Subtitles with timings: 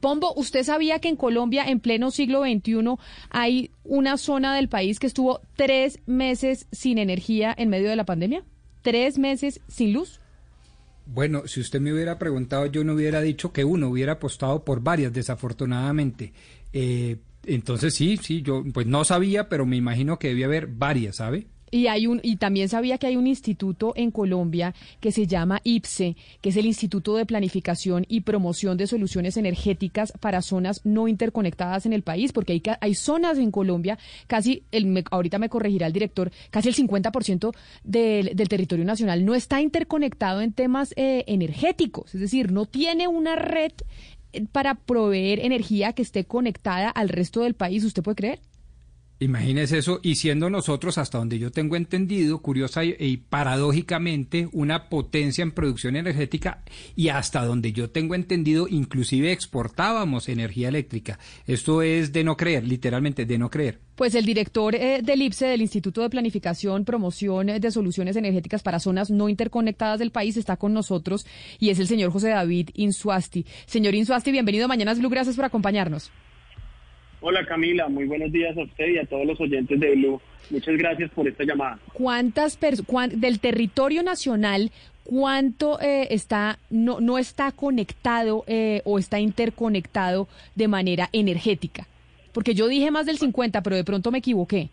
[0.00, 2.96] Pombo, ¿usted sabía que en Colombia, en pleno siglo XXI,
[3.30, 8.04] hay una zona del país que estuvo tres meses sin energía en medio de la
[8.04, 8.44] pandemia?
[8.82, 10.20] ¿Tres meses sin luz?
[11.06, 14.80] Bueno, si usted me hubiera preguntado, yo no hubiera dicho que uno hubiera apostado por
[14.82, 16.32] varias, desafortunadamente.
[16.72, 21.16] Eh, entonces sí, sí, yo pues no sabía, pero me imagino que debía haber varias,
[21.16, 21.46] ¿sabe?
[21.70, 25.60] Y hay un y también sabía que hay un instituto en Colombia que se llama
[25.64, 31.08] IPSE, que es el Instituto de Planificación y Promoción de Soluciones Energéticas para zonas no
[31.08, 35.86] interconectadas en el país, porque hay hay zonas en Colombia, casi el ahorita me corregirá
[35.86, 41.24] el director, casi el 50% del, del territorio nacional no está interconectado en temas eh,
[41.26, 43.72] energéticos, es decir, no tiene una red
[44.32, 48.40] eh, para proveer energía que esté conectada al resto del país, ¿usted puede creer?
[49.20, 55.42] Imagínese eso, y siendo nosotros, hasta donde yo tengo entendido, curiosa y, paradójicamente, una potencia
[55.42, 56.64] en producción energética
[56.96, 61.20] y hasta donde yo tengo entendido, inclusive exportábamos energía eléctrica.
[61.46, 63.78] Esto es de no creer, literalmente de no creer.
[63.94, 68.80] Pues el director eh, del IPSE, del Instituto de Planificación, Promoción de Soluciones Energéticas para
[68.80, 71.24] Zonas No Interconectadas del país, está con nosotros
[71.60, 73.46] y es el señor José David Insuasti.
[73.66, 76.10] Señor Insuasti, bienvenido a Mañanas Blue, gracias por acompañarnos.
[77.26, 80.20] Hola Camila, muy buenos días a usted y a todos los oyentes de Blue.
[80.50, 81.78] Muchas gracias por esta llamada.
[81.94, 84.70] ¿Cuántas personas del territorio nacional
[85.04, 91.86] cuánto eh, está no no está conectado eh, o está interconectado de manera energética?
[92.34, 94.68] Porque yo dije más del 50, pero de pronto me equivoqué.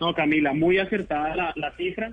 [0.00, 2.12] No, Camila, muy acertada la, la cifra.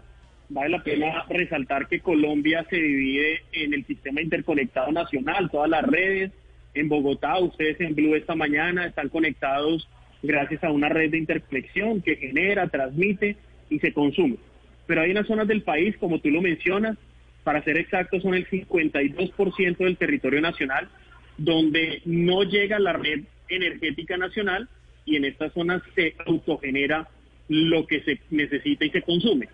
[0.49, 5.83] Vale la pena resaltar que Colombia se divide en el sistema interconectado nacional, todas las
[5.83, 6.31] redes,
[6.79, 9.87] en Bogotá, ustedes en Blue esta mañana están conectados
[10.23, 13.37] gracias a una red de interconexión que genera, transmite
[13.69, 14.37] y se consume.
[14.85, 16.97] Pero hay unas zonas del país, como tú lo mencionas,
[17.43, 20.89] para ser exactos son el 52% del territorio nacional,
[21.37, 24.67] donde no llega la red energética nacional
[25.05, 27.07] y en estas zonas se autogenera
[27.47, 29.47] lo que se necesita y se consume.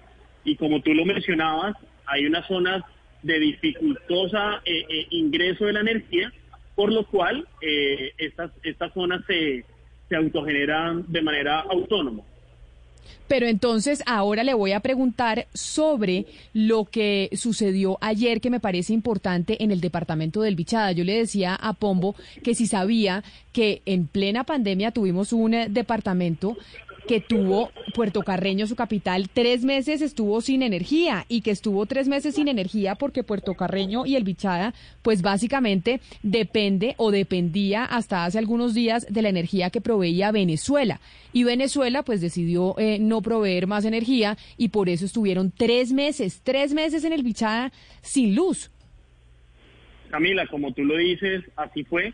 [0.44, 2.84] Y como tú lo mencionabas, hay unas zonas
[3.22, 6.34] de dificultosa eh, eh, ingreso de la energía
[6.76, 9.66] por lo cual eh, estas, estas zonas se,
[10.10, 12.24] se autogeneran de manera autónoma.
[13.28, 18.94] Pero entonces ahora le voy a preguntar sobre lo que sucedió ayer que me parece
[18.94, 20.92] importante en el departamento del Bichada.
[20.92, 25.68] Yo le decía a Pombo que si sabía que en plena pandemia tuvimos un eh,
[25.70, 26.58] departamento
[27.08, 32.08] que tuvo Puerto Carreño, su capital, tres meses estuvo sin energía y que estuvo tres
[32.08, 38.26] meses sin energía porque Puerto Carreño y el Bichada, pues básicamente depende o dependía hasta
[38.26, 41.00] hace algunos días de la energía que proveía Venezuela.
[41.34, 46.42] Y Venezuela pues decidió eh, no proveer más energía y por eso estuvieron tres meses,
[46.44, 47.72] tres meses en el Bichada
[48.02, 48.72] sin luz.
[50.10, 52.14] Camila, como tú lo dices, así fue.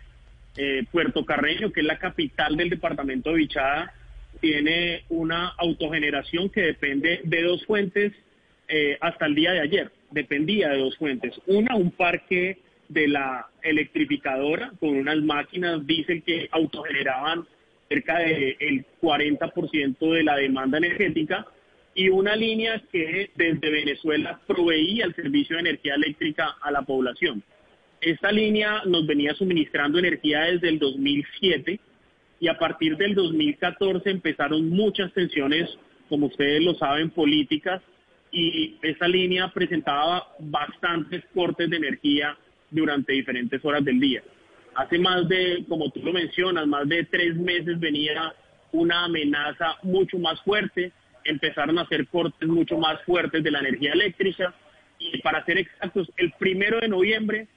[0.57, 3.93] Eh, Puerto Carreño, que es la capital del departamento de Bichada,
[4.39, 8.13] tiene una autogeneración que depende de dos fuentes
[8.67, 9.91] eh, hasta el día de ayer.
[10.11, 11.33] Dependía de dos fuentes.
[11.47, 12.57] Una, un parque
[12.87, 17.45] de la electrificadora con unas máquinas diésel que autogeneraban
[17.87, 21.45] cerca del 40% de la demanda energética
[21.95, 27.43] y una línea que desde Venezuela proveía el servicio de energía eléctrica a la población.
[28.01, 31.79] Esta línea nos venía suministrando energía desde el 2007
[32.39, 35.69] y a partir del 2014 empezaron muchas tensiones,
[36.07, 37.81] como ustedes lo saben, políticas
[38.31, 42.37] y esa línea presentaba bastantes cortes de energía
[42.69, 44.23] durante diferentes horas del día.
[44.75, 48.33] Hace más de, como tú lo mencionas, más de tres meses venía
[48.71, 50.91] una amenaza mucho más fuerte,
[51.25, 54.53] empezaron a hacer cortes mucho más fuertes de la energía eléctrica
[54.99, 57.47] y para ser exactos, el primero de noviembre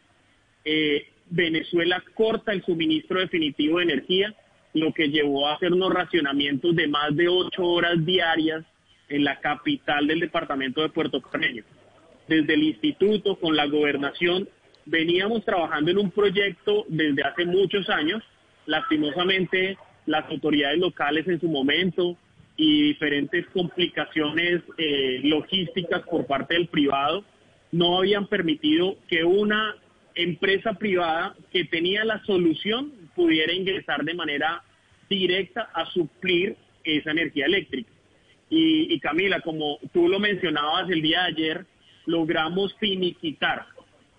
[0.65, 4.35] eh, Venezuela corta el suministro definitivo de energía
[4.75, 8.65] lo que llevó a hacer unos racionamientos de más de ocho horas diarias
[9.09, 11.65] en la capital del departamento de Puerto Carreño.
[12.27, 14.49] Desde el instituto, con la gobernación,
[14.87, 18.23] veníamos trabajando en un proyecto desde hace muchos años.
[18.67, 19.77] Lastimosamente,
[20.07, 22.17] las autoridades locales en su momento
[22.57, 27.25] y diferentes complicaciones eh, logísticas por parte del privado
[27.71, 29.77] no habían permitido que una
[30.15, 34.63] empresa privada que tenía la solución pudiera ingresar de manera
[35.09, 37.91] directa a suplir esa energía eléctrica.
[38.55, 41.67] Y, Camila, como tú lo mencionabas el día de ayer,
[42.05, 43.65] logramos finiquitar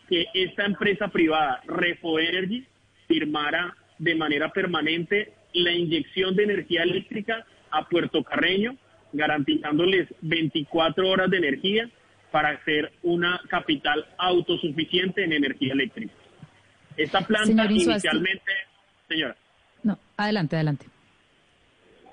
[0.09, 2.65] que esta empresa privada, Refo Energy,
[3.07, 8.75] firmara de manera permanente la inyección de energía eléctrica a Puerto Carreño,
[9.11, 11.89] garantizándoles 24 horas de energía
[12.31, 16.13] para ser una capital autosuficiente en energía eléctrica.
[16.97, 18.51] Esta planta inicialmente,
[19.13, 19.35] señora.
[19.83, 20.85] No, adelante, adelante.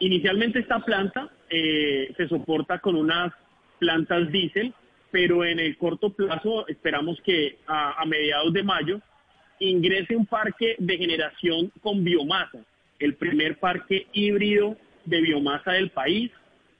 [0.00, 3.32] Inicialmente esta planta eh, se soporta con unas
[3.78, 4.72] plantas diésel,
[5.10, 9.00] pero en el corto plazo esperamos que a, mediados de mayo
[9.58, 12.58] ingrese un parque de generación con biomasa,
[12.98, 16.30] el primer parque híbrido de biomasa del país,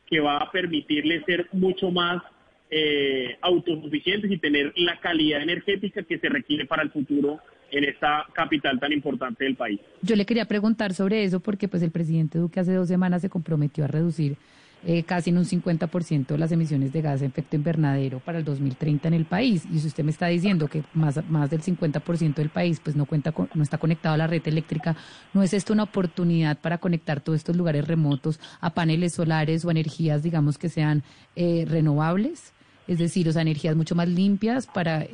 [0.07, 2.23] que va a permitirle ser mucho más
[2.71, 7.41] eh, autosuficientes y tener la calidad energética que se requiere para el futuro
[7.71, 9.81] en esta capital tan importante del país.
[10.03, 13.29] Yo le quería preguntar sobre eso porque pues el presidente Duque hace dos semanas se
[13.29, 14.37] comprometió a reducir
[14.83, 19.09] eh, casi en un 50% las emisiones de gas de efecto invernadero para el 2030
[19.09, 19.65] en el país.
[19.71, 23.05] Y si usted me está diciendo que más, más del 50% del país pues no,
[23.05, 24.97] cuenta no está conectado a la red eléctrica,
[25.35, 29.71] ¿no es esto una oportunidad para conectar todos estos lugares remotos a paneles solares o
[29.71, 31.03] energías, digamos, que sean
[31.37, 32.55] eh, renovables?
[32.91, 35.07] Es decir, o energías mucho más limpias para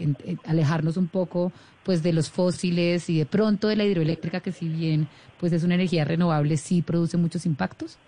[0.46, 1.52] alejarnos un poco
[1.84, 5.08] pues de los fósiles y de pronto de la hidroeléctrica que si bien
[5.38, 7.99] pues es una energía renovable sí produce muchos impactos.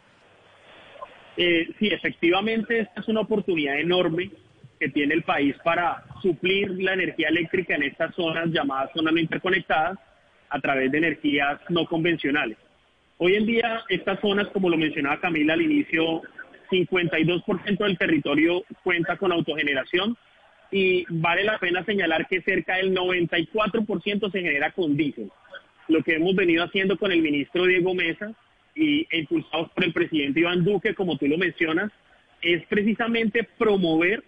[1.37, 4.31] Eh, sí, efectivamente, esta es una oportunidad enorme
[4.81, 9.21] que tiene el país para suplir la energía eléctrica en estas zonas llamadas zonas no
[9.21, 9.99] interconectadas
[10.49, 12.57] a través de energías no convencionales.
[13.19, 16.23] Hoy en día, estas zonas, como lo mencionaba Camila al inicio,
[16.71, 20.17] 52% del territorio cuenta con autogeneración
[20.71, 25.31] y vale la pena señalar que cerca del 94% se genera con diésel.
[25.89, 28.33] Lo que hemos venido haciendo con el ministro Diego Mesa
[28.75, 31.91] y impulsados por el presidente Iván Duque, como tú lo mencionas,
[32.43, 34.23] es precisamente promover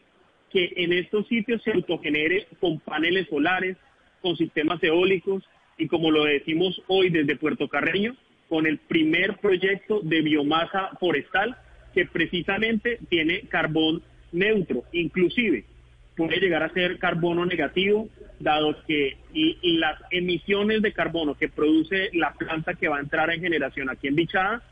[0.51, 3.77] que en estos sitios se autogenere con paneles solares,
[4.21, 5.45] con sistemas eólicos
[5.79, 8.17] y como lo decimos hoy desde Puerto Carreño,
[8.49, 11.57] con el primer proyecto de biomasa forestal
[11.95, 14.03] que precisamente tiene carbón
[14.33, 15.65] neutro, inclusive
[16.17, 18.09] puede llegar a ser carbono negativo,
[18.39, 19.17] dado que
[19.63, 24.09] las emisiones de carbono que produce la planta que va a entrar en generación aquí
[24.09, 24.63] en Bichada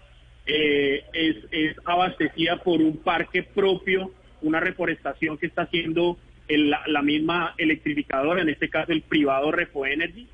[0.46, 4.10] eh, es, abastecida por un parque propio,
[4.42, 6.18] una reforestación que está haciendo
[6.48, 10.26] la, misma electrificadora, en este caso el privado Refo Energy,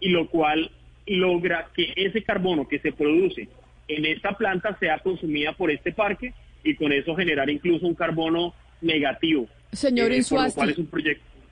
[0.00, 0.70] y lo cual
[1.06, 3.48] logra que ese carbono que se produce
[3.96, 6.32] en esta planta sea consumida por este parque
[6.64, 9.46] y con eso generar incluso un carbono negativo.
[9.72, 10.16] Señor eh,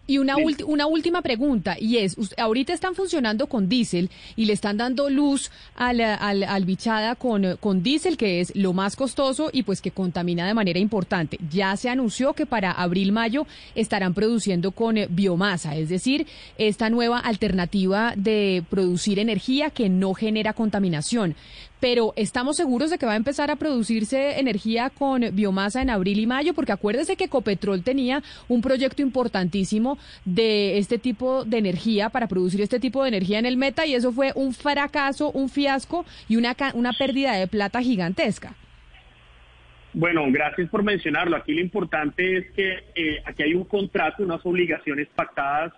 [0.06, 0.36] Y una,
[0.66, 5.50] una última pregunta, y es, ahorita están funcionando con diésel y le están dando luz
[5.74, 9.90] al, al, al, bichada con, con diésel, que es lo más costoso y pues que
[9.90, 11.36] contamina de manera importante.
[11.50, 16.26] Ya se anunció que para abril-mayo estarán produciendo con eh, biomasa, es decir,
[16.56, 21.36] esta nueva alternativa de producir energía que no genera contaminación
[21.80, 26.18] pero estamos seguros de que va a empezar a producirse energía con biomasa en abril
[26.20, 32.08] y mayo, porque acuérdese que Ecopetrol tenía un proyecto importantísimo de este tipo de energía
[32.08, 35.48] para producir este tipo de energía en el Meta y eso fue un fracaso, un
[35.48, 38.54] fiasco y una, una pérdida de plata gigantesca.
[39.94, 41.36] Bueno, gracias por mencionarlo.
[41.36, 45.72] Aquí lo importante es que eh, aquí hay un contrato, unas obligaciones pactadas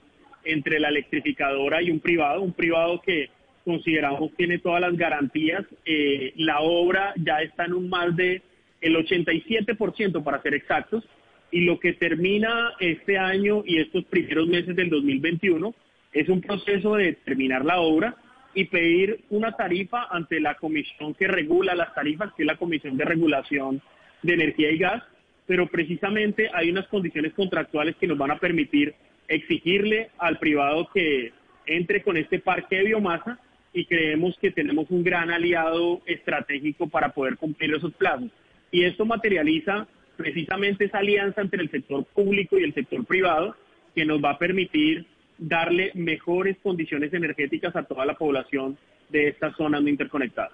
[0.45, 3.31] entre la electrificadora y un privado, un privado que
[3.65, 5.65] consideramos tiene todas las garantías.
[5.85, 8.43] Eh, la obra ya está en un más de
[8.81, 11.05] el 87% para ser exactos
[11.51, 15.75] y lo que termina este año y estos primeros meses del 2021
[16.13, 18.17] es un proceso de terminar la obra
[18.55, 22.97] y pedir una tarifa ante la comisión que regula las tarifas, que es la Comisión
[22.97, 23.81] de Regulación
[24.23, 25.03] de Energía y Gas,
[25.47, 28.95] pero precisamente hay unas condiciones contractuales que nos van a permitir
[29.29, 31.33] exigirle al privado que
[31.67, 33.39] entre con este parque de biomasa
[33.73, 38.31] y creemos que tenemos un gran aliado estratégico para poder cumplir esos plazos.
[38.71, 39.87] Y esto materializa
[40.17, 43.57] precisamente esa alianza entre el sector público y el sector privado
[43.95, 45.07] que nos va a permitir
[45.39, 48.77] darle mejores condiciones energéticas a toda la población
[49.09, 50.53] de estas zonas no interconectadas.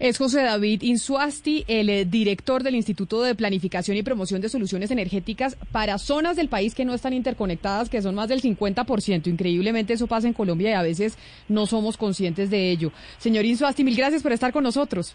[0.00, 4.90] Es José David Insuasti, el eh, director del Instituto de Planificación y Promoción de Soluciones
[4.90, 9.26] Energéticas para zonas del país que no están interconectadas, que son más del 50%.
[9.26, 12.92] Increíblemente eso pasa en Colombia y a veces no somos conscientes de ello.
[13.18, 15.14] Señor Insuasti, mil gracias por estar con nosotros.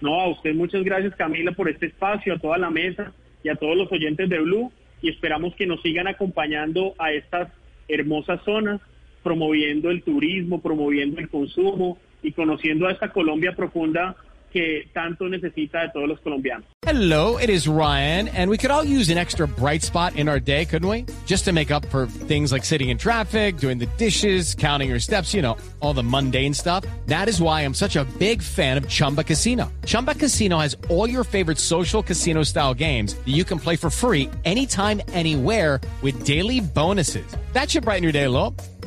[0.00, 3.12] No, a usted muchas gracias Camila por este espacio, a toda la mesa
[3.42, 4.70] y a todos los oyentes de Blue
[5.02, 7.48] y esperamos que nos sigan acompañando a estas
[7.88, 8.80] hermosas zonas
[9.24, 14.16] promoviendo el turismo, promoviendo el consumo y conociendo a esta Colombia profunda
[14.50, 16.66] que tanto necesita de todos los colombianos.
[16.82, 20.40] Hello, it is Ryan, and we could all use an extra bright spot in our
[20.40, 21.06] day, couldn't we?
[21.24, 24.98] Just to make up for things like sitting in traffic, doing the dishes, counting your
[24.98, 26.84] steps, you know, all the mundane stuff.
[27.06, 29.72] That is why I'm such a big fan of Chumba Casino.
[29.86, 33.90] Chumba Casino has all your favorite social casino style games that you can play for
[33.90, 37.36] free anytime, anywhere with daily bonuses.
[37.52, 38.54] That should brighten your day a little.